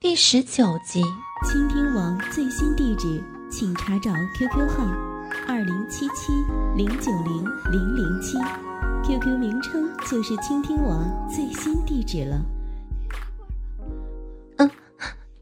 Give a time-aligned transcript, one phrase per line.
[0.00, 1.02] 第十九集。
[1.44, 3.20] 倾听王最新地址，
[3.50, 4.84] 请查找 QQ 号
[5.48, 6.32] 二零七七
[6.76, 8.38] 零九零零零七
[9.04, 12.40] ，QQ 名称就是倾听王最新地址了。
[14.58, 14.70] 嗯，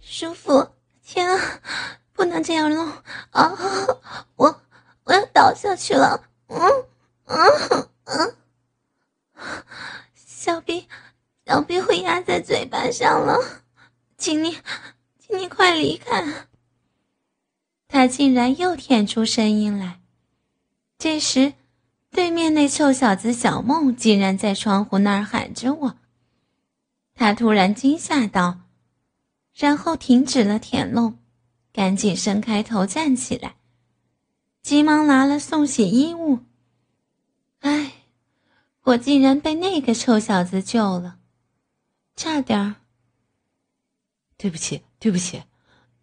[0.01, 0.67] 舒服，
[1.05, 1.61] 天啊，
[2.15, 2.91] 不能这样弄
[3.33, 3.53] 啊！
[4.37, 4.59] 我
[5.05, 6.59] 我要倒下去了，嗯
[7.27, 8.35] 嗯嗯，
[10.15, 10.89] 小臂
[11.45, 13.39] 小臂会压在嘴巴上了，
[14.27, 14.59] 请你。
[15.21, 16.49] 请你快离开！
[17.87, 20.01] 他竟然又舔出声音来。
[20.99, 21.55] 这时，
[22.11, 25.99] 对面那臭小子小梦竟然在窗户那儿喊着我。
[27.15, 28.63] 他突然惊吓到，
[29.55, 31.21] 然后停止了舔弄，
[31.73, 33.55] 赶紧伸开头站起来，
[34.61, 36.41] 急忙拿了送洗衣物。
[37.61, 37.93] 唉，
[38.83, 41.21] 我竟然被那个臭小子救了，
[42.17, 42.75] 差点儿。
[44.37, 44.83] 对不起。
[44.99, 45.43] 对不起，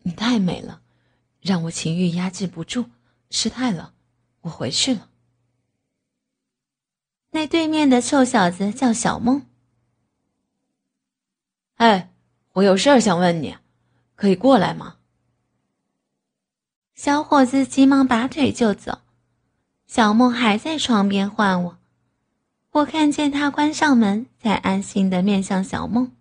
[0.03, 0.81] 你太美了，
[1.42, 2.92] 让我情欲压制不住，
[3.31, 3.95] 失态了，
[4.42, 5.09] 我回去了。
[7.31, 9.48] 那对面的臭小子叫小梦。
[11.78, 12.14] 哎，
[12.54, 13.58] 我有事儿想问你，
[14.16, 14.98] 可以过来吗？
[16.94, 19.00] 小伙子急忙拔腿就走，
[19.88, 21.78] 小梦还在床边唤我，
[22.70, 26.16] 我看见他关上门，才安心的面向小梦。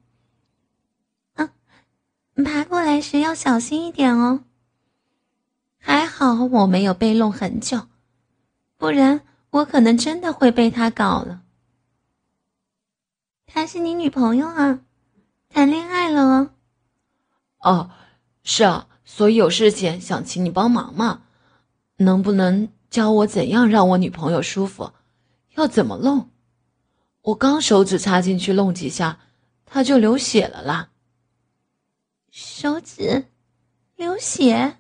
[2.37, 4.45] 爬过来时要小心一点哦。
[5.79, 7.89] 还好我没有被弄很久，
[8.77, 11.43] 不然我可能真的会被他搞了。
[13.47, 14.81] 她是你女朋友啊？
[15.51, 16.51] 谈恋爱了哦？
[17.59, 17.91] 哦，
[18.43, 21.23] 是啊，所以有事情想请你帮忙嘛。
[21.97, 24.93] 能不能教我怎样让我女朋友舒服？
[25.57, 26.31] 要怎么弄？
[27.21, 29.19] 我刚手指插进去弄几下，
[29.67, 30.92] 她就流血了啦。
[32.33, 33.27] 手指
[33.95, 34.79] 流血，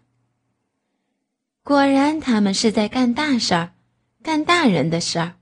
[1.62, 3.74] 果然他们是在干大事儿，
[4.22, 5.36] 干大人的事儿。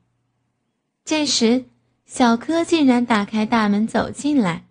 [1.04, 1.66] 这时，
[2.06, 4.64] 小柯竟然打开大门走进来。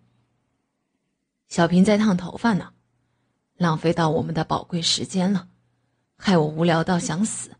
[1.47, 2.73] 小平在烫头发呢，
[3.55, 5.47] 浪费到我们的宝贵时间了，
[6.17, 7.51] 害我无聊到想死。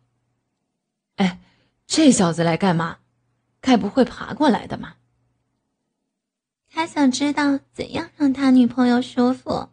[1.16, 1.40] 哎，
[1.88, 2.98] 这小子来干嘛？
[3.62, 4.96] 该不会爬过来的嘛？
[6.72, 9.70] 他想知道怎样让他女朋友舒服。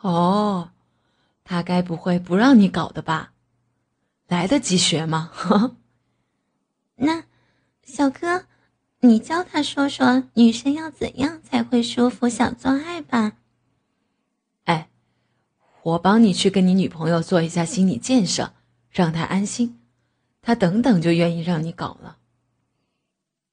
[0.00, 0.70] 哦，
[1.44, 3.32] 他该不会不让你搞的吧？
[4.26, 5.30] 来得及学吗？
[6.96, 7.24] 那，
[7.84, 8.46] 小哥，
[9.00, 13.34] 你教他说说女生要怎样才会舒服，想做爱吧？
[14.64, 14.88] 哎，
[15.82, 18.54] 我帮你去跟你女朋友做一下心理建设，
[18.90, 19.78] 让她安心，
[20.40, 22.18] 她等等就愿意让你搞了。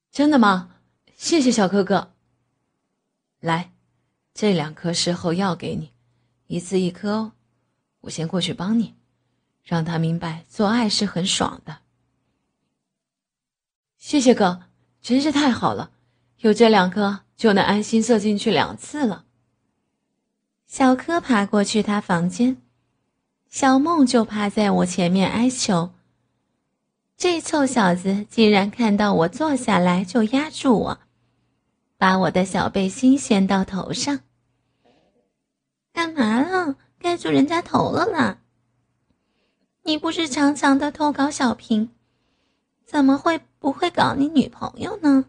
[0.09, 0.69] 真的吗？
[1.16, 2.12] 谢谢小哥哥。
[3.44, 3.74] 来，
[4.34, 5.92] 这两颗事后药给你，
[6.48, 7.34] 一次一颗哦。
[8.00, 8.96] 我先过去帮你，
[9.62, 11.80] 让他明白做爱是很爽的。
[13.98, 14.62] 谢谢哥，
[15.02, 15.92] 真是太好了，
[16.38, 19.26] 有这两颗就能安心射进去两次了。
[20.66, 22.62] 小柯爬过去他房间，
[23.50, 25.92] 小梦就趴在我前面哀求。
[27.18, 31.00] 这臭小子竟然看到我坐下来就压住我。
[32.03, 34.19] 把我的小背心掀到头上，
[35.94, 36.75] 干嘛了？
[37.00, 38.40] 盖住人家头了啦！
[39.84, 41.92] 你不是常常的偷搞小平，
[42.86, 45.24] 怎么会不会搞你女朋友呢？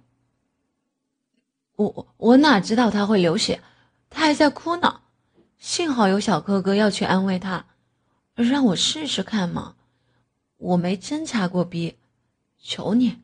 [1.76, 3.62] 我我哪知道他会流血，
[4.10, 5.02] 他还在哭呢。
[5.58, 7.66] 幸好有小哥哥要去安慰他，
[8.34, 9.76] 让我试试看嘛。
[10.56, 11.96] 我没侦查过逼，
[12.58, 13.22] 求你。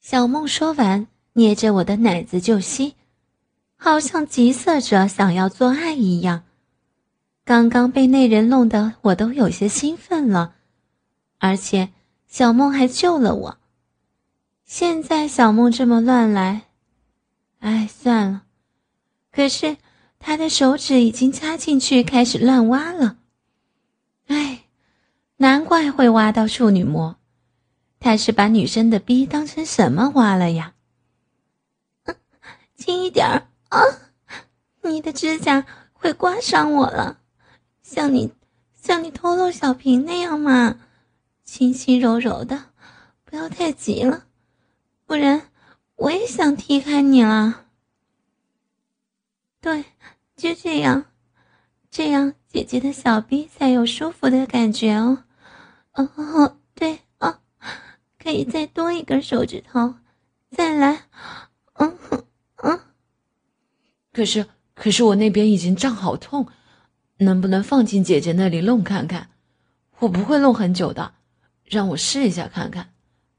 [0.00, 1.08] 小梦说完。
[1.34, 2.94] 捏着我的奶子就吸，
[3.76, 6.44] 好像急色着想要做爱一样。
[7.44, 10.54] 刚刚被那人弄得我都有些兴奋了，
[11.38, 11.90] 而且
[12.26, 13.58] 小梦还救了我。
[14.64, 16.62] 现在小梦这么乱来，
[17.58, 18.44] 哎，算了。
[19.30, 19.76] 可是
[20.20, 23.18] 他的手指已经插进去开始乱挖了，
[24.28, 24.64] 哎，
[25.38, 27.16] 难怪会挖到处女膜。
[27.98, 30.73] 他是把女生的逼当成什么挖了呀？
[32.84, 33.26] 轻一点
[33.70, 33.80] 啊！
[34.82, 35.64] 你的指甲
[35.94, 37.18] 会刮伤我了，
[37.80, 38.30] 像你
[38.74, 40.78] 像你偷漏小瓶那样嘛，
[41.44, 42.66] 轻轻柔柔的，
[43.24, 44.26] 不要太急了，
[45.06, 45.48] 不然
[45.96, 47.64] 我也想踢开你了。
[49.62, 49.86] 对，
[50.36, 51.06] 就这样，
[51.90, 55.24] 这样姐姐的小臂才有舒服的感觉哦。
[55.92, 57.40] 哦，对啊，
[58.22, 59.94] 可以再多一根手指头，
[60.50, 61.04] 再来。
[61.76, 62.23] 嗯哼，
[64.14, 66.46] 可是可是我那边已经胀好痛，
[67.18, 69.30] 能不能放进姐姐那里弄看看？
[69.98, 71.14] 我不会弄很久的，
[71.64, 72.92] 让我试一下看看，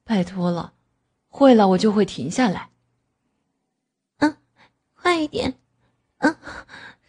[0.04, 0.74] 拜托了，
[1.30, 2.70] 会了我就会停下来。
[4.18, 4.36] 嗯，
[4.96, 5.56] 快一点，
[6.18, 6.36] 嗯，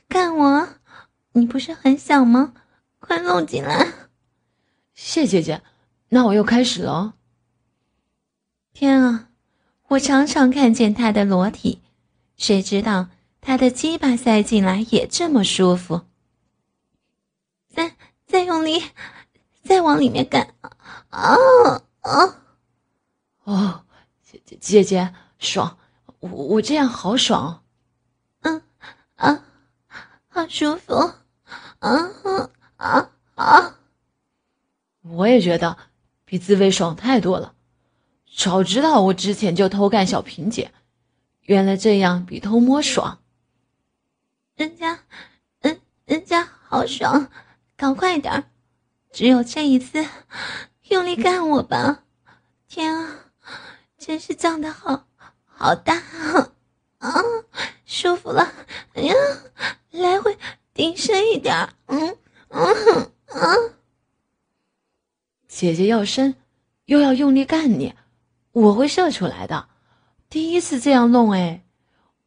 [0.08, 0.68] 看我，
[1.32, 2.54] 你不是很想吗？
[3.00, 3.86] 快弄进来。
[4.94, 5.62] 谢姐姐，
[6.10, 7.14] 那我又开始了。
[8.72, 9.28] 天啊，
[9.88, 11.82] 我常常看见他的裸体，
[12.36, 13.08] 谁知道
[13.46, 16.00] 他的鸡巴塞进来也这么舒服。
[17.72, 17.94] 再
[18.26, 18.82] 再用力，
[19.62, 20.52] 再往里面干，
[21.10, 21.36] 啊
[22.00, 22.42] 啊！
[23.44, 23.84] 哦，
[24.24, 25.78] 姐姐姐姐爽，
[26.18, 27.62] 我我这样好爽。
[28.40, 28.60] 嗯
[29.14, 29.44] 啊，
[30.26, 30.94] 好舒服，
[31.78, 32.10] 啊
[32.78, 33.78] 啊啊！
[35.02, 35.78] 我也觉得
[36.24, 37.54] 比自慰爽太多了。
[38.36, 40.72] 早知道我之前就偷干小萍姐，
[41.42, 43.20] 原来这样比偷摸爽。
[44.56, 44.98] 人家，
[45.60, 47.30] 人人家好爽，
[47.76, 48.44] 搞快点儿！
[49.12, 50.06] 只有这一次，
[50.88, 52.04] 用力干我吧！
[52.66, 53.32] 天啊，
[53.98, 55.06] 真是胀得好
[55.44, 56.02] 好大
[56.96, 57.22] 啊！
[57.84, 58.50] 舒服了！
[58.94, 59.14] 哎呀，
[59.90, 60.38] 来回
[60.72, 62.16] 顶深一点嗯
[62.48, 63.74] 嗯嗯。
[65.46, 66.34] 姐姐要深，
[66.86, 67.94] 又要用力干你，
[68.52, 69.68] 我会射出来的。
[70.30, 71.62] 第一次这样弄，哎，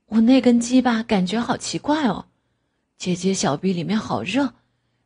[0.09, 2.25] 我那根鸡巴感觉好奇怪哦。
[2.97, 4.53] 姐姐小臂里面好热，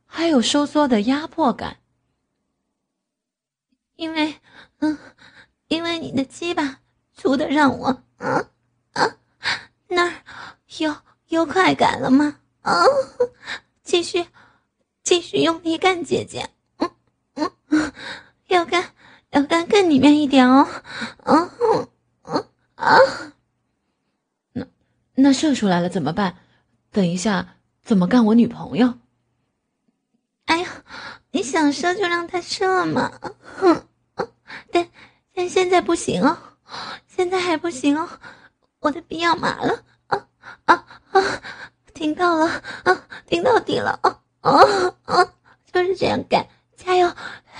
[0.06, 1.76] 还有收缩的压迫感。
[3.96, 4.34] 因为，
[4.78, 4.98] 嗯，
[5.68, 6.80] 因为你的鸡巴
[7.12, 7.86] 粗的让我，
[8.16, 8.48] 啊
[8.94, 9.16] 啊，
[9.86, 10.14] 那儿
[10.78, 10.96] 有
[11.28, 12.38] 有快感了吗？
[12.62, 12.82] 啊，
[13.84, 14.26] 继续，
[15.02, 16.48] 继续用力干，姐姐。
[16.78, 17.92] 嗯，
[18.48, 18.92] 要干
[19.30, 20.66] 要干更里面一点哦，
[21.24, 21.50] 嗯
[22.24, 22.98] 嗯啊，
[25.14, 26.36] 那射出来了怎么办？
[26.90, 28.94] 等一下怎么干我女朋友？
[30.46, 30.68] 哎呀，
[31.30, 33.12] 你想射就让他射嘛，
[33.56, 33.86] 哼，
[34.70, 34.88] 但
[35.34, 36.38] 但现在不行哦，
[37.06, 38.08] 现在还不行哦，
[38.80, 40.28] 我的臂要麻了，啊
[40.66, 41.22] 啊啊，
[41.94, 42.46] 听到了，
[42.84, 44.52] 啊，听到底了，啊啊
[45.04, 45.32] 啊，
[45.72, 46.46] 就是这样干。
[46.76, 47.10] 加油，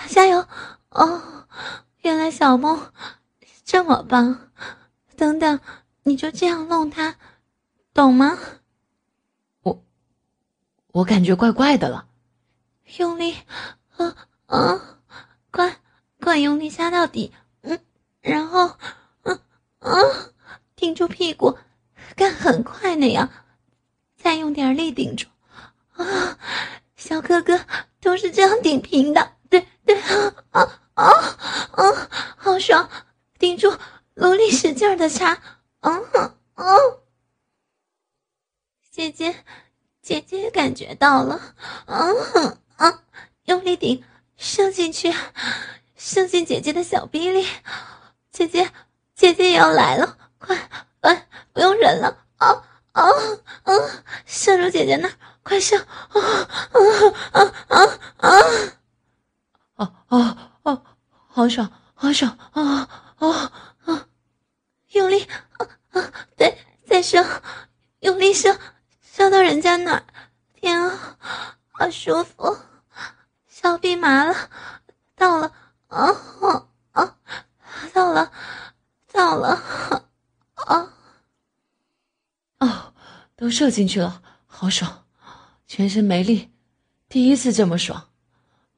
[0.08, 0.46] 加油！
[0.90, 1.46] 哦，
[2.02, 2.92] 原来小梦
[3.64, 4.50] 这么棒。
[5.16, 5.60] 等等，
[6.02, 7.16] 你就这样弄他，
[7.94, 8.37] 懂吗？
[9.62, 9.85] 我，
[10.88, 12.08] 我感觉怪怪的了。
[12.99, 13.37] 用力，
[13.96, 14.99] 啊啊，
[15.52, 15.81] 快，
[16.20, 17.32] 快用力下到底，
[17.62, 17.79] 嗯，
[18.20, 18.76] 然后，
[19.23, 19.38] 嗯
[19.79, 20.32] 嗯，
[20.75, 21.56] 顶住屁股，
[22.17, 23.31] 干很快那样，
[24.17, 25.29] 再用点力顶住，
[25.93, 26.37] 啊。
[26.96, 27.61] 小哥哥
[28.00, 31.05] 都是这样顶平的，对对啊啊啊
[31.73, 32.11] 啊！
[32.37, 32.91] 好爽，
[33.38, 33.73] 顶住，
[34.14, 35.38] 努力使劲的插，
[35.81, 36.05] 嗯
[36.55, 37.03] 嗯。
[38.94, 39.35] 姐姐，
[40.00, 41.41] 姐姐感觉到了，
[41.87, 42.99] 嗯嗯，
[43.46, 44.05] 用力顶，
[44.37, 45.13] 射进去，
[45.96, 47.44] 射进姐姐的小臂里。
[48.31, 48.70] 姐姐，
[49.13, 50.56] 姐姐也要来了，快
[51.01, 53.03] 快，不用忍了，啊啊
[53.65, 53.72] 啊！
[54.27, 55.10] 射入姐姐那。
[55.43, 55.77] 快射！
[55.77, 56.20] 啊
[56.70, 56.79] 啊
[57.32, 57.82] 啊啊
[58.19, 58.31] 啊！
[59.74, 60.84] 哦哦哦，
[61.27, 62.39] 好爽，好爽！
[62.53, 63.53] 啊啊
[63.86, 64.06] 啊！
[64.93, 65.27] 用力！
[65.58, 66.13] 啊啊！
[66.36, 67.27] 再再射！
[67.98, 68.56] 用力射！
[69.16, 70.02] 射到人家那儿！
[70.54, 71.16] 天啊，
[71.70, 72.58] 好舒服！
[73.46, 74.34] 小臂麻了，
[75.14, 75.54] 到了！
[75.86, 77.16] 啊啊啊！
[77.92, 78.32] 到了，
[79.12, 79.50] 到了！
[80.56, 80.92] 啊！
[82.58, 82.92] 哦，
[83.36, 85.04] 都射进去了，好爽！
[85.68, 86.50] 全身没力，
[87.08, 88.08] 第一次这么爽，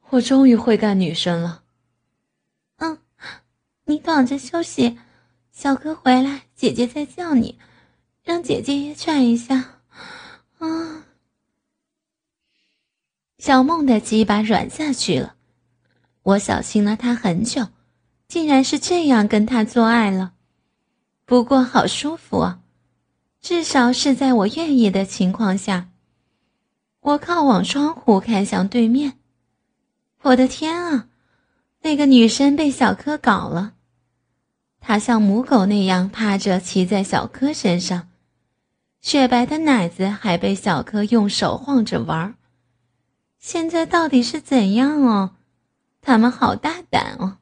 [0.09, 1.63] 我终于会干女生了。
[2.75, 2.99] 嗯，
[3.85, 4.99] 你躺着休息，
[5.51, 7.57] 小哥回来，姐姐再叫你，
[8.21, 9.76] 让姐姐也喘一下。
[10.59, 11.05] 啊，
[13.37, 15.35] 小梦的鸡巴软下去了，
[16.23, 17.67] 我小心了她很久，
[18.27, 20.33] 竟然是这样跟她做爱了。
[21.25, 22.59] 不过好舒服啊，
[23.41, 25.89] 至少是在我愿意的情况下。
[27.01, 29.19] 我靠往窗户看向对面，
[30.23, 31.07] 我的天啊！
[31.81, 33.75] 那个女生被小柯搞了，
[34.81, 38.06] 她像母狗那样趴着骑在小柯身上，
[39.01, 42.35] 雪白的奶子还被小柯用手晃着玩儿
[43.39, 45.35] 现在到底是怎样哦？
[46.01, 47.37] 他们好大胆哦！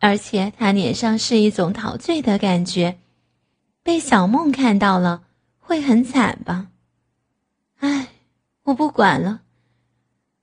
[0.00, 2.98] 而且他脸上是一种陶醉的感觉，
[3.82, 5.24] 被小梦看到了
[5.58, 6.68] 会很惨吧？
[7.78, 8.08] 唉，
[8.64, 9.42] 我不管了，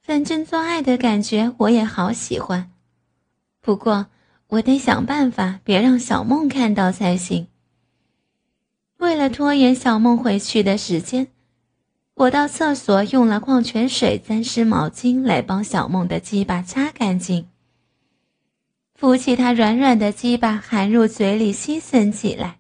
[0.02, 2.72] 反正做爱的感觉我也好喜欢。
[3.62, 4.08] 不过
[4.48, 7.48] 我得想办法别让小梦看到才行。
[8.98, 11.28] 为了拖延小梦回去的时间，
[12.14, 17.48] 我到厕所用了矿泉水沾湿毛巾来帮小梦的鸡巴擦干净，
[18.94, 22.60] 扶起她软软的鸡巴含入嘴里吸吮起来。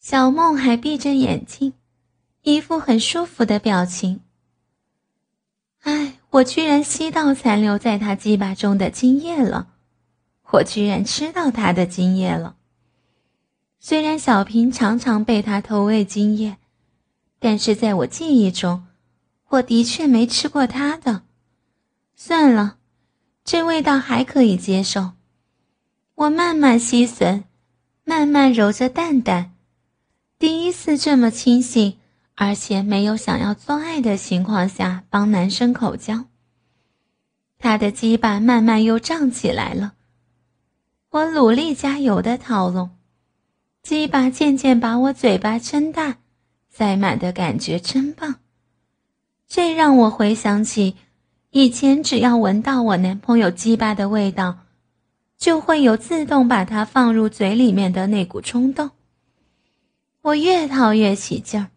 [0.00, 1.74] 小梦还闭着眼睛。
[2.44, 4.18] 一副很舒服的表情。
[5.82, 9.68] 唉，我居然吸到残留在他鸡巴中的精液了，
[10.50, 12.56] 我居然吃到他的精液了。
[13.84, 16.56] 虽然小平常常被他偷喂精液，
[17.40, 18.86] 但是在我记忆中，
[19.48, 21.22] 我的确没吃过他的。
[22.14, 22.76] 算了，
[23.44, 25.14] 这味道还可以接受。
[26.14, 27.42] 我慢慢吸吮，
[28.04, 29.50] 慢慢揉着蛋蛋，
[30.38, 31.98] 第一次这么清醒。
[32.34, 36.24] 而且没有想要做爱的情况下帮男生口交，
[37.58, 39.94] 他的鸡巴慢慢又胀起来了。
[41.10, 42.88] 我努力加油的套路，
[43.82, 46.18] 鸡巴渐渐把我嘴巴撑大，
[46.70, 48.36] 塞满的感觉真棒。
[49.48, 50.96] 这让我回想起
[51.50, 54.58] 以前，只要闻到我男朋友鸡巴的味道，
[55.36, 58.90] 就会有自动把它放入嘴里面的那股冲动。
[60.22, 61.70] 我越套越起劲儿。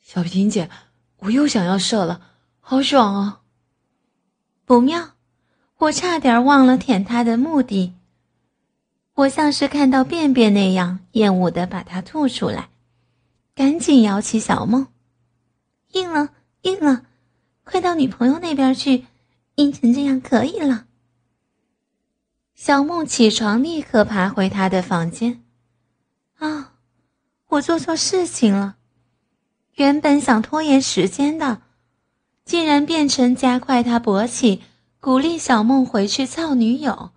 [0.00, 0.70] 小平姐，
[1.18, 2.20] 我又想要射了，
[2.60, 3.40] 好爽啊！
[4.64, 5.10] 不妙，
[5.78, 7.94] 我差点忘了舔他的目的。
[9.14, 12.68] 我像是看到便便那样厌恶的把它吐出来，
[13.54, 14.88] 赶紧摇起小梦，
[15.92, 16.30] 硬了，
[16.62, 17.04] 硬了，
[17.62, 19.06] 快到女朋友那边去，
[19.54, 20.86] 硬成这样可以了。
[22.56, 25.44] 小梦起床，立刻爬回他的房间。
[26.38, 26.72] 啊，
[27.50, 28.76] 我做错事情了。
[29.74, 31.62] 原本想拖延时间的，
[32.44, 34.62] 竟然变成加快他勃起，
[34.98, 37.10] 鼓励小梦回去操女友。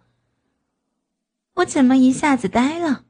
[1.57, 3.03] 我怎么一下子呆了？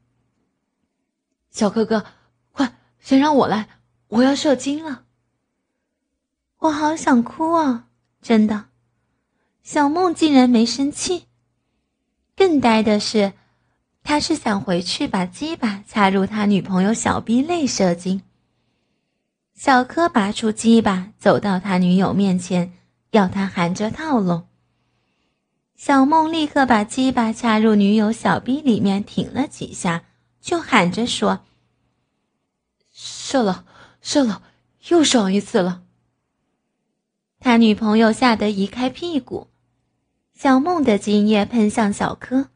[1.50, 2.06] 小哥哥，
[2.54, 3.68] 快，先让我来，
[4.08, 5.04] 我要射精了。
[6.60, 7.88] 我好想哭啊！
[8.22, 8.66] 真的，
[9.63, 11.25] 小梦竟然没生气。
[12.38, 13.34] 更呆的是，
[14.01, 18.22] 他是想回去把鸡巴插入他女朋友小逼内射精。
[19.54, 22.72] 小柯拔出鸡巴，走到他女友面前，
[23.12, 24.44] 要他含着套路。
[25.77, 30.05] 小梦立刻把鸡巴插入女友小臂里面，挺了几下，
[30.41, 31.41] 就喊着说
[32.91, 33.63] ：“射了，
[34.01, 34.41] 射了，
[34.88, 35.84] 又爽一次了。”
[37.39, 39.50] 他女朋友吓得移开屁股，
[40.34, 42.50] 小梦的精液喷向小柯，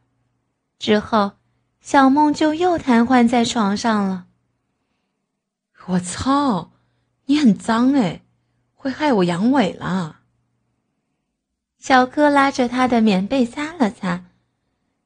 [0.80, 1.32] 之后，
[1.80, 4.26] 小梦就又瘫痪在床上了。
[5.86, 6.72] 我操！
[7.26, 8.22] 你很脏哎，
[8.74, 10.21] 会害我阳痿啦。
[11.82, 14.26] 小柯拉着他的棉被擦了擦，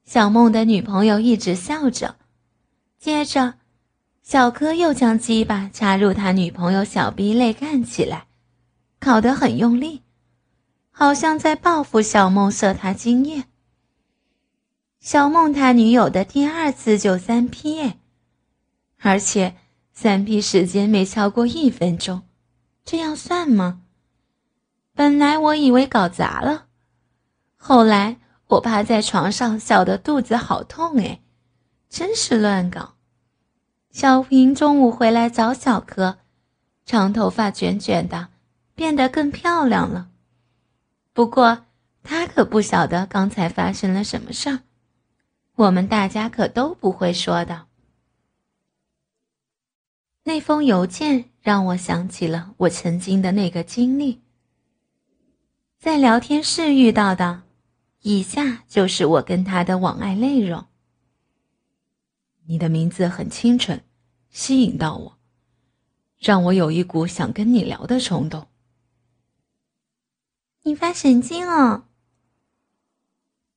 [0.04, 2.16] 小梦的女朋友一直笑着。
[2.98, 3.54] 接着，
[4.22, 8.26] 小柯又将鸡巴插入他女朋友小臂内干起来，
[9.00, 10.02] 烤得很用力，
[10.90, 13.44] 好像在报复小梦射他精液。
[15.00, 17.96] 小梦他女友的第二次就三 P 哎，
[18.98, 19.56] 而且。
[19.94, 22.20] 三 P 时间没超过一分钟，
[22.84, 23.80] 这样算吗？
[24.92, 26.65] 本来我以为搞砸了，
[27.68, 31.20] 后来我趴在床上，笑得肚子好痛哎，
[31.88, 32.94] 真是乱搞。
[33.90, 36.18] 小平中午回来找小柯，
[36.84, 38.28] 长头发卷卷的，
[38.76, 40.10] 变得更漂亮了。
[41.12, 41.66] 不过
[42.04, 44.60] 他可不晓得刚才发生了什么事儿，
[45.56, 47.66] 我们大家可都不会说的。
[50.22, 54.22] 那封邮件让我想起了我曾经的那个经历，
[55.80, 57.42] 在聊天室遇到的，
[58.08, 60.66] 以下就是我跟他的往爱内容。
[62.44, 63.82] 你的名字很清纯，
[64.30, 65.18] 吸引到我，
[66.16, 68.46] 让我有一股想跟你聊的冲动。
[70.62, 71.86] 你发神经哦！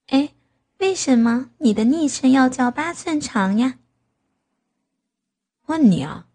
[0.07, 0.33] 哎，
[0.79, 3.77] 为什么你的昵称要叫八寸长呀？
[5.67, 6.25] 问你啊。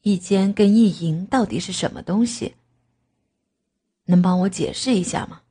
[0.00, 2.54] 一间跟一淫到底是什么东西？
[4.06, 5.42] 能帮我解释一下吗？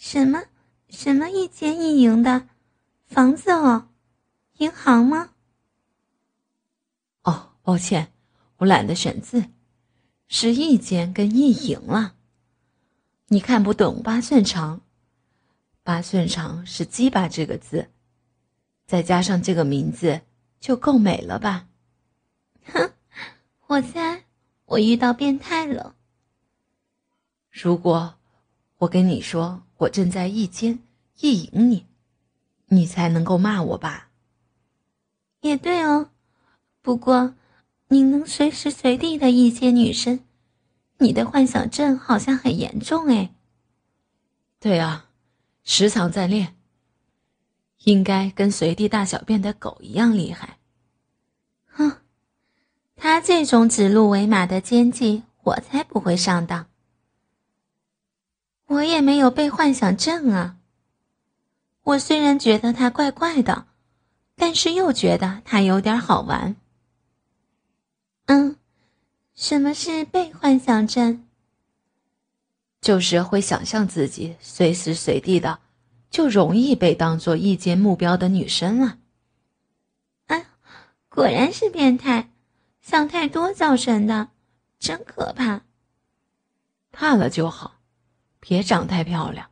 [0.00, 0.44] 什么
[0.88, 2.48] 什么一间一营的
[3.06, 3.88] 房子哦？
[4.56, 5.34] 银行吗？
[7.24, 8.10] 哦，抱歉，
[8.56, 9.44] 我懒得选字，
[10.26, 12.16] 是一间跟一营了。
[13.26, 14.80] 你看不懂八寸长，
[15.82, 17.90] 八寸长是鸡巴这个字，
[18.86, 20.22] 再加上这个名字
[20.58, 21.68] 就够美了吧？
[22.64, 22.90] 哼，
[23.66, 24.24] 我猜
[24.64, 25.94] 我遇到变态了。
[27.50, 28.14] 如果
[28.78, 30.78] 我跟你说我正在一奸
[31.20, 31.86] 一淫你，
[32.66, 34.10] 你才能够骂我吧？
[35.40, 36.10] 也对哦，
[36.82, 37.34] 不过。
[37.92, 40.20] 你能随时随地的一接女生，
[40.98, 43.34] 你的幻想症好像很严重哎。
[44.60, 45.08] 对啊，
[45.64, 46.54] 时常在练。
[47.82, 50.58] 应该跟随地大小便的狗一样厉害。
[51.66, 51.96] 哼，
[52.94, 56.68] 他这种指鹿为马的奸计，我才不会上当。
[58.70, 60.56] 我也没有被幻想症啊。
[61.82, 63.66] 我虽然觉得他怪怪的，
[64.36, 66.54] 但是又觉得他有点好玩。
[68.26, 68.54] 嗯，
[69.34, 71.26] 什么是被幻想症？
[72.80, 75.58] 就是会想象自己随时随地的，
[76.08, 78.98] 就容易被当做一间目标的女生啊！
[80.26, 80.46] 哎，
[81.08, 82.30] 果然是变态，
[82.80, 84.28] 想太多造成的，
[84.78, 85.62] 真可怕。
[86.92, 87.79] 怕了就好，
[88.40, 89.50] 别长太漂亮，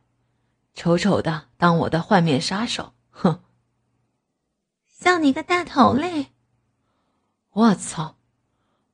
[0.73, 3.41] 丑丑的当我的换面杀手，哼！
[4.87, 6.27] 像你个大头嘞！
[7.51, 8.17] 我操！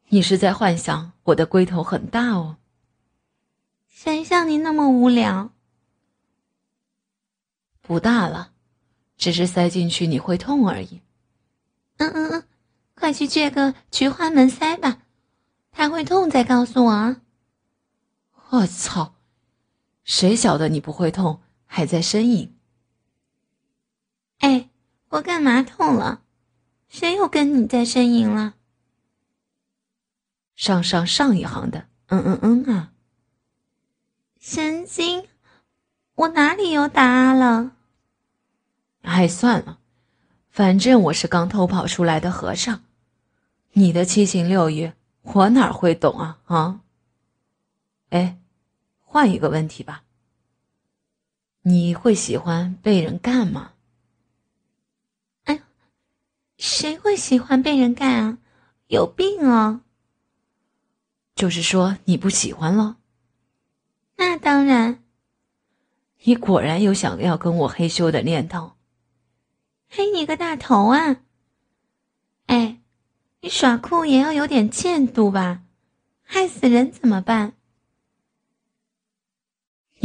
[0.10, 2.58] 你是在幻想我的龟头很大哦？
[3.88, 5.50] 谁像你那么无聊？
[7.82, 8.52] 不大了，
[9.18, 11.02] 只是塞进去你会痛而已。
[11.98, 12.48] 嗯嗯嗯，
[12.94, 15.02] 快去借个菊花门塞吧，
[15.72, 17.22] 它会痛再告诉我啊！
[18.50, 19.16] 我操，
[20.06, 22.56] 谁晓得你不会痛，还在呻吟？
[24.38, 24.70] 哎，
[25.10, 26.22] 我干嘛痛了？
[26.88, 28.54] 谁又跟你在呻吟了？
[30.56, 32.94] 上上上一行的，嗯嗯嗯啊！
[34.40, 35.28] 神经，
[36.14, 37.72] 我哪里有打了？
[39.02, 39.80] 哎，算了，
[40.50, 42.84] 反正我是刚偷跑出来的和尚，
[43.72, 46.82] 你的七情六欲我哪会懂啊啊！
[48.12, 48.38] 哎，
[49.16, 50.04] 换一个问题吧，
[51.62, 53.72] 你会喜欢被人干吗？
[55.46, 55.62] 哎，
[56.58, 58.38] 谁会喜欢被人干啊？
[58.88, 59.80] 有病啊！
[61.34, 62.98] 就是说你不喜欢了，
[64.18, 65.02] 那当然。
[66.26, 68.74] 你果然有想要跟我嘿咻的念头，
[69.88, 71.22] 嘿你个大头啊！
[72.48, 72.82] 哎，
[73.40, 75.64] 你耍酷也要有点限度吧，
[76.22, 77.55] 害死人怎么办？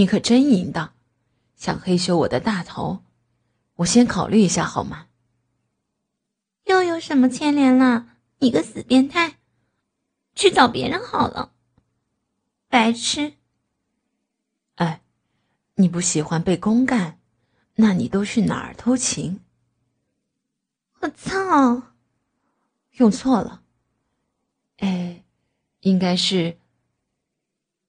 [0.00, 0.94] 你可真淫荡，
[1.56, 3.04] 想黑修我的大头，
[3.74, 5.08] 我先考虑一下好吗？
[6.64, 8.08] 又有什么牵连了？
[8.38, 9.36] 你个死变态！
[10.34, 11.52] 去找别人好了，
[12.66, 13.34] 白痴！
[14.76, 15.02] 哎，
[15.74, 17.20] 你不喜欢被公干，
[17.74, 19.40] 那你都去哪儿偷情？
[21.00, 21.82] 我操！
[22.92, 23.62] 用错了，
[24.78, 25.22] 哎，
[25.80, 26.56] 应该是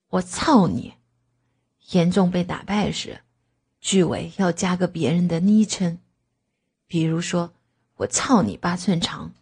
[0.10, 0.96] 我操你！
[1.92, 3.22] 严重被打败时，
[3.80, 6.00] 句尾要加个别人的昵称，
[6.88, 7.54] 比如说
[7.96, 9.34] 我操你八寸长。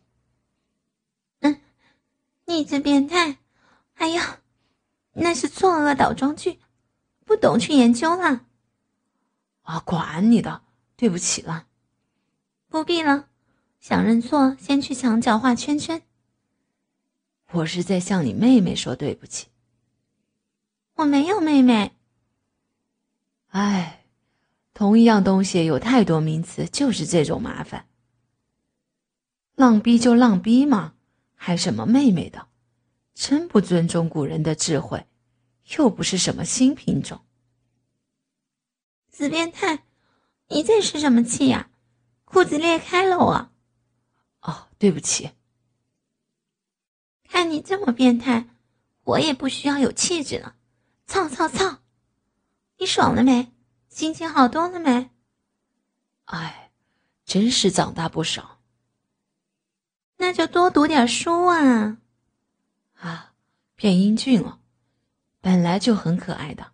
[1.39, 1.59] 嗯
[2.45, 3.37] 你这变态！
[3.95, 4.39] 哎呀，
[5.13, 6.59] 那是错愕倒装句，
[7.25, 8.45] 不懂去研究了。
[9.61, 10.63] 啊，管你的，
[10.95, 11.67] 对不起了。
[12.67, 13.27] 不必了，
[13.79, 16.01] 想认错先去墙角画圈圈。
[17.51, 19.47] 我是在向你妹妹说对不起。
[20.95, 21.98] 我没有妹妹。
[23.49, 24.05] 哎，
[24.73, 27.87] 同一样东西有太多名词，就是这种麻烦。
[29.55, 30.93] 浪逼就浪逼嘛。
[31.41, 32.49] 还什么妹妹的，
[33.15, 35.07] 真不尊重古人的智慧，
[35.77, 37.21] 又不是什么新品种。
[39.09, 39.83] 死变态，
[40.49, 41.69] 你在生什么气呀？
[42.25, 43.51] 裤子裂开了我。
[44.41, 45.31] 哦，对不起。
[47.23, 48.49] 看你这么变态，
[49.05, 50.55] 我也不需要有气质了。
[51.07, 51.79] 操操操！
[52.79, 53.51] 你爽了没？
[53.89, 55.09] 心情好多了没？
[56.25, 56.71] 哎，
[57.25, 58.61] 真是长大不少。
[60.15, 61.97] 那就多读点书啊！
[62.99, 63.33] 啊，
[63.75, 64.59] 变英俊了，
[65.41, 66.71] 本来就很可爱的，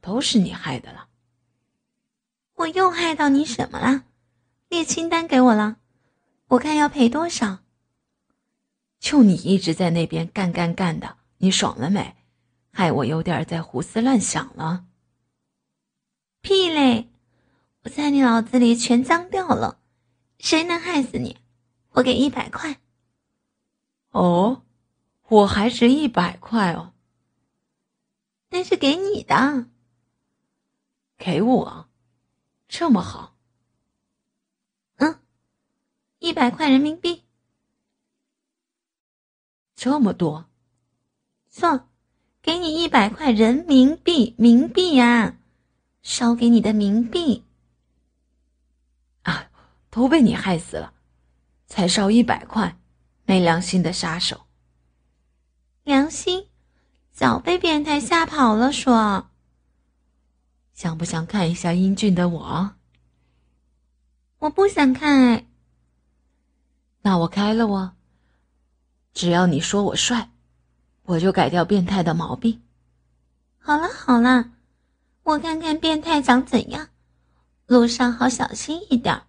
[0.00, 1.08] 都是你害的了。
[2.54, 4.04] 我又害到你什么了？
[4.68, 5.78] 列清单给我了，
[6.48, 7.58] 我看要赔多少。
[9.00, 12.14] 就你一直在那边干干干的，你爽了没？
[12.70, 14.86] 害我有点在胡思乱想了。
[16.42, 17.08] 屁嘞！
[17.84, 19.78] 我在你脑子里全脏掉了，
[20.38, 21.38] 谁能害死你？
[21.92, 22.80] 我给一百块。
[24.10, 24.62] 哦，
[25.28, 26.94] 我还值一百块哦。
[28.50, 29.68] 那是给你的。
[31.16, 31.88] 给我，
[32.66, 33.36] 这么好？
[34.96, 35.20] 嗯，
[36.18, 37.22] 一百块人民币。
[39.76, 40.46] 这么多？
[41.48, 41.88] 错，
[42.42, 45.38] 给你一百块人民币，冥币呀，
[46.02, 47.44] 烧给你的冥币。
[49.22, 49.50] 啊，
[49.90, 50.92] 都被你害死了，
[51.66, 52.76] 才烧一百块，
[53.24, 54.42] 没良心的杀手。
[55.84, 56.48] 良心，
[57.12, 58.72] 早被变态吓跑了。
[58.72, 59.28] 说。
[60.72, 62.74] 想不想看一下英俊的我？
[64.38, 65.46] 我不想看哎。
[67.02, 67.94] 那我开了哦。
[69.12, 70.30] 只要你说我帅，
[71.04, 72.62] 我就改掉变态的毛病。
[73.58, 74.50] 好了好了，
[75.22, 76.88] 我看看变态长怎样。
[77.66, 79.22] 路上好小心一点。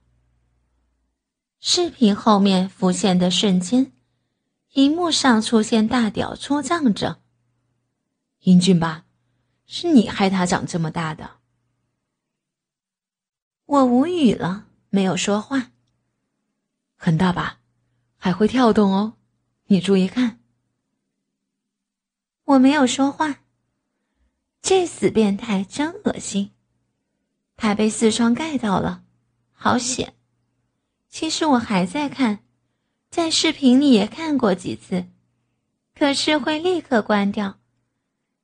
[1.60, 3.94] 视频后面浮现的瞬间，
[4.74, 7.22] 荧幕上出现大屌出仗着。
[8.40, 9.06] 英俊吧？
[9.66, 11.38] 是你害他长这么大的，
[13.66, 15.72] 我无语了，没有说话。
[16.96, 17.60] 很大吧，
[18.18, 19.14] 还会跳动哦，
[19.68, 20.42] 你注意看。
[22.44, 23.43] 我没有说话。
[24.64, 26.52] 这死变态真恶心，
[27.58, 29.04] 他被四窗盖到了，
[29.52, 30.14] 好险。
[31.10, 32.40] 其实我还在看，
[33.10, 35.08] 在视频里也看过几次，
[35.94, 37.60] 可是会立刻关掉。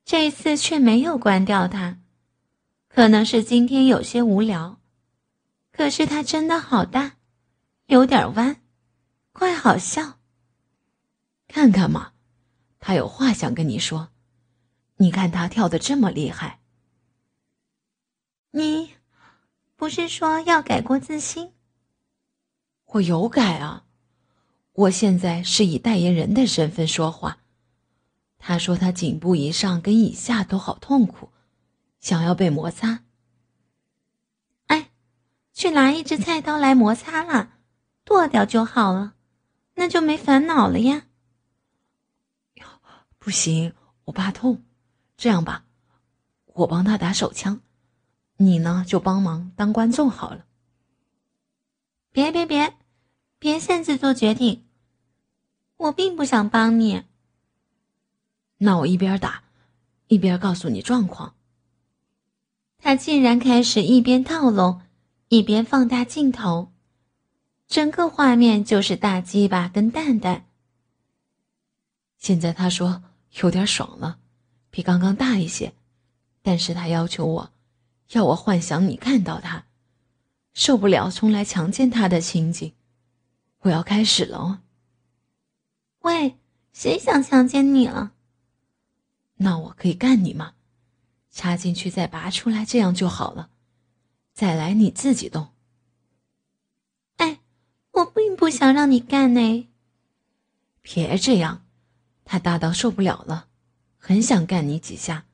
[0.04, 2.00] 这次却没有关掉它，
[2.90, 4.82] 可能是今天有些无聊。
[5.72, 7.14] 可是它真的好大，
[7.86, 8.58] 有点弯，
[9.32, 10.20] 怪好笑。
[11.48, 12.12] 看看嘛，
[12.78, 14.10] 他有话想跟你说。
[15.02, 16.60] 你看他跳的这么厉害。
[18.52, 18.96] 你
[19.76, 21.54] 不是说要改过自新？
[22.86, 23.86] 我有改啊，
[24.74, 27.38] 我现在是以代言人的身份说话。
[28.38, 31.30] 他说：“他颈部以上跟以下都好痛苦，
[32.00, 33.04] 想要被摩擦。
[34.68, 34.92] 哎，
[35.54, 37.54] 去拿一只菜刀来摩擦了，
[38.04, 39.16] 剁掉就好了，
[39.76, 41.06] 那就没烦恼了呀。”
[43.20, 43.74] 不行，
[44.06, 44.64] 我怕痛。
[45.20, 45.66] 这样吧，
[46.46, 47.60] 我帮他打手枪，
[48.38, 50.46] 你呢就帮忙当观众好了。
[52.14, 52.78] 别别别，
[53.38, 54.66] 别擅自做决定，
[55.76, 57.04] 我并不想帮你。
[58.60, 59.44] 那我一边打，
[60.08, 61.36] 一边告诉你状况。
[62.78, 64.80] 他竟然开始一边套路，
[65.28, 66.72] 一边放大镜头，
[67.68, 70.46] 整个画面就是大鸡巴跟蛋蛋。
[72.18, 73.04] 现在他说
[73.42, 74.20] 有点爽了，
[74.70, 75.74] 比刚刚大一些，
[76.42, 77.52] 但是他要求我，
[78.12, 79.66] 要我幻想你看到他，
[80.54, 82.74] 受不了重来强奸他的情景。
[83.60, 84.60] 我要开始了哦。
[86.00, 86.38] 喂，
[86.72, 88.14] 谁想强奸你了？
[89.36, 90.54] 那我可以干你吗？
[91.30, 93.50] 插进去再拔出来，这样就好了。
[94.34, 95.50] 再来，你自己动。
[97.18, 97.40] 哎，
[97.92, 99.68] 我并不想让你干呢。
[100.82, 101.66] 别这样，
[102.24, 103.49] 他大到受不了了，
[104.00, 105.26] 很想干你几下，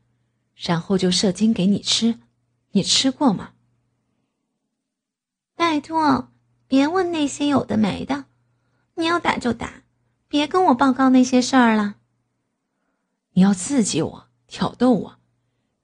[0.55, 2.19] 然后就射精给你吃。
[2.71, 3.53] 你吃过吗？
[5.55, 6.29] 拜托，
[6.67, 8.25] 别问那些有的没的。
[8.95, 9.83] 你要打就打，
[10.27, 11.95] 别跟我报告那些事儿了。
[13.33, 15.19] 你要刺激我，挑逗我，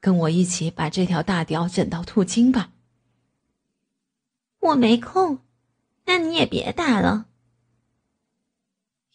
[0.01, 2.71] 跟我一起把这条大屌整到吐精吧。
[4.59, 5.39] 我没空，
[6.05, 7.27] 那你也别打了。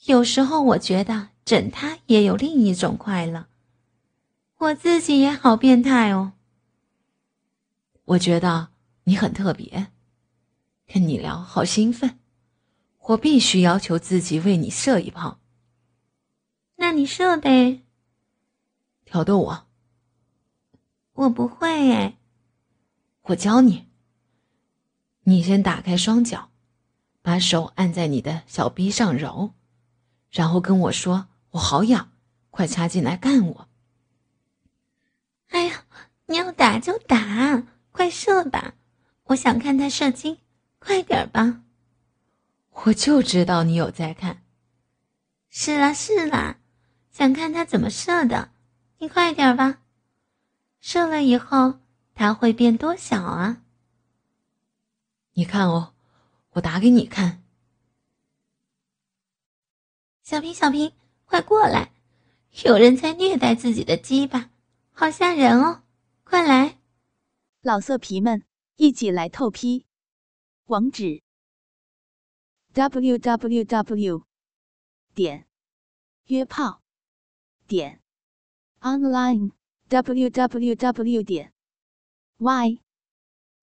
[0.05, 3.49] 有时候我觉得整他也有另一种快乐。
[4.59, 6.33] 我自己也好变态哦。
[8.05, 8.69] 我觉得
[9.05, 9.89] 你很特别，
[10.87, 12.19] 跟你聊好兴奋，
[12.99, 15.41] 我必须要求自己为你射一炮。
[16.77, 17.83] 那你射呗。
[19.05, 19.67] 挑逗我，
[21.13, 22.17] 我不会哎，
[23.23, 23.87] 我教你。
[25.25, 26.51] 你先打开双脚，
[27.21, 29.53] 把手按在你的小臂上揉，
[30.31, 32.13] 然后跟我说：“我好痒，
[32.51, 33.66] 快插进来干我。”
[35.49, 35.85] 哎呀，
[36.27, 38.75] 你要打就打，快射吧！
[39.25, 40.39] 我想看他射精，
[40.79, 41.63] 快点吧！
[42.71, 44.43] 我就知道你有在看。
[45.49, 46.59] 是啦是啦，
[47.11, 48.51] 想看他怎么射的。
[48.99, 49.83] 你快点吧，
[50.81, 51.81] 射了以后
[52.15, 53.63] 他会变多小啊？
[55.33, 55.95] 你看哦，
[56.53, 57.43] 我打给你看。
[60.23, 60.93] 小平，小平，
[61.25, 61.93] 快过来！
[62.65, 64.51] 有人在虐待自己的鸡巴，
[64.99, 65.83] 好吓人哦！
[66.25, 66.81] 快来，
[67.61, 69.85] 老色皮们，一起来透批！
[70.65, 71.23] 网址
[72.73, 74.27] ：w w w.
[75.15, 75.47] 点
[76.29, 76.83] 约炮
[77.67, 78.03] 点。
[78.81, 79.53] online
[79.91, 81.53] www 点
[82.39, 82.81] y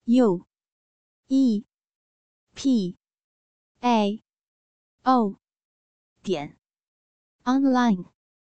[0.04, 0.46] u
[1.26, 1.64] e
[2.54, 2.96] p
[3.80, 4.22] a
[5.02, 5.40] o
[6.22, 6.56] 点
[7.42, 8.13] online。